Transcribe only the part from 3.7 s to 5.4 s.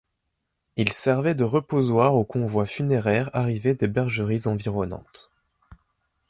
des bergeries environnantes.